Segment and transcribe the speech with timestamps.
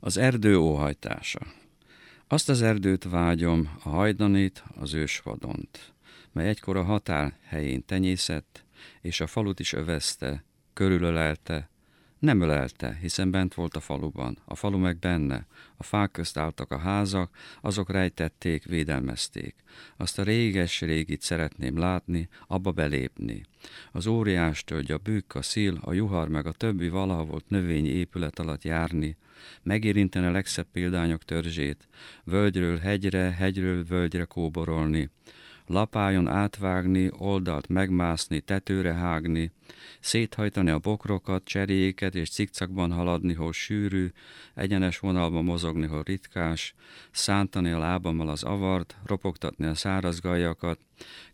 [0.00, 1.40] Az erdő óhajtása.
[2.26, 5.92] Azt az erdőt vágyom, a hajdanit, az ősvadont,
[6.32, 8.64] mely egykor a határ helyén tenyészett,
[9.00, 11.70] és a falut is övezte, körülölelte,
[12.18, 15.46] nem ölelte, hiszen bent volt a faluban, a falu meg benne.
[15.76, 19.54] A fák közt álltak a házak, azok rejtették, védelmezték.
[19.96, 23.42] Azt a réges-régit szeretném látni, abba belépni.
[23.92, 27.88] Az óriás tölgy, a bükk, a szil, a juhar meg a többi valaha volt növényi
[27.88, 29.16] épület alatt járni,
[29.62, 31.88] megérinteni a legszebb példányok törzsét,
[32.24, 35.10] völgyről hegyre, hegyről völgyre kóborolni,
[35.68, 39.52] lapájon átvágni, oldalt megmászni, tetőre hágni,
[40.00, 44.10] széthajtani a bokrokat, cseréjéket és cikcakban haladni, hol sűrű,
[44.54, 46.74] egyenes vonalban mozogni, hol ritkás,
[47.10, 50.78] szántani a lábammal az avart, ropogtatni a száraz gajakat,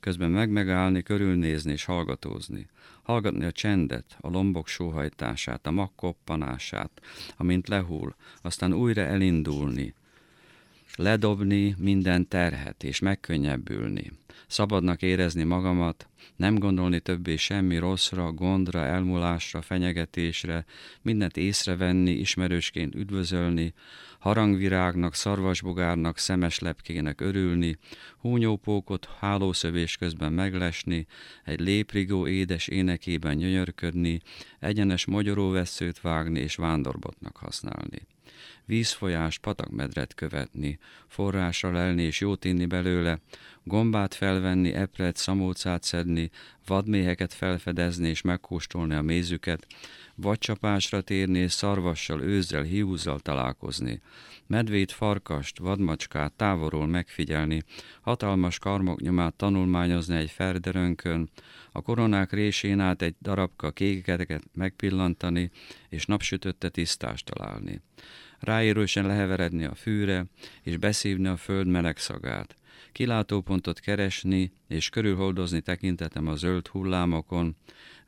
[0.00, 2.66] közben megmegállni, körülnézni és hallgatózni.
[3.02, 6.90] Hallgatni a csendet, a lombok sóhajtását, a makkoppanását,
[7.36, 9.94] amint lehull, aztán újra elindulni,
[10.96, 14.10] ledobni minden terhet és megkönnyebbülni.
[14.46, 20.64] Szabadnak érezni magamat, nem gondolni többé semmi rosszra, gondra, elmúlásra, fenyegetésre,
[21.02, 23.72] mindent észrevenni, ismerősként üdvözölni,
[24.18, 27.78] harangvirágnak, szarvasbogárnak, szemes lepkének örülni,
[28.18, 31.06] húnyópókot hálószövés közben meglesni,
[31.44, 34.20] egy léprigó édes énekében gyönyörködni,
[34.60, 38.06] egyenes magyaróveszőt vágni és vándorbotnak használni
[38.66, 43.18] vízfolyást, patakmedret követni, forrásra lelni és jót inni belőle,
[43.62, 46.30] gombát felvenni, epret, szamócát szedni,
[46.66, 49.66] vadméheket felfedezni és megkóstolni a mézüket,
[50.14, 54.00] vagy csapásra térni és szarvassal, őzzel, hiúzzal találkozni,
[54.46, 57.62] medvét, farkast, vadmacskát távolról megfigyelni,
[58.00, 61.30] hatalmas karmok nyomát tanulmányozni egy ferderönkön,
[61.72, 65.50] a koronák résén át egy darabka kékeket megpillantani,
[65.88, 67.80] és napsütötte tisztást találni.
[68.38, 70.24] Ráérősen leheveredni a fűre,
[70.62, 72.56] és beszívni a föld meleg szagát.
[72.92, 77.56] Kilátópontot keresni, és körülholdozni tekintetem a zöld hullámokon,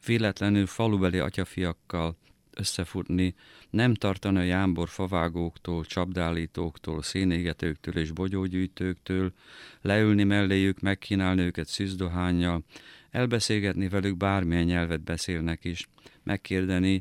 [0.06, 2.16] véletlenül falubeli atyafiakkal
[2.56, 3.34] összefutni,
[3.70, 9.32] nem tartani a jámbor favágóktól, csapdálítóktól, szénégetőktől és bogyógyűjtőktől,
[9.80, 12.64] leülni melléjük, megkínálni őket szűzdohányjal,
[13.10, 15.88] elbeszélgetni velük bármilyen nyelvet beszélnek is,
[16.22, 17.00] megkérdeni,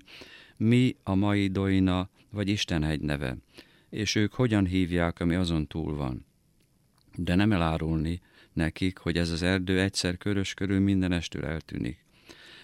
[0.57, 3.37] mi a mai doina vagy Istenhegy neve,
[3.89, 6.25] és ők hogyan hívják, ami azon túl van.
[7.15, 8.21] De nem elárulni
[8.53, 12.05] nekik, hogy ez az erdő egyszer körös körül mindenestől eltűnik.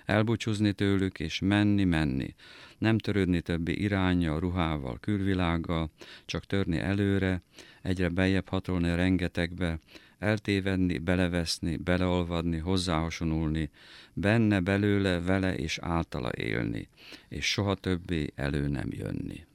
[0.06, 2.36] Elbúcsúzni tőlük és menni, menni.
[2.78, 5.92] Nem törődni többi iránya, ruhával, külvilággal,
[6.26, 7.42] csak törni előre,
[7.82, 9.80] egyre bejebb hatolni a rengetegbe,
[10.20, 13.70] eltévedni, beleveszni, beleolvadni, hozzáhasonulni,
[14.14, 16.88] benne, belőle, vele és általa élni,
[17.28, 19.46] és soha többé elő nem jönni.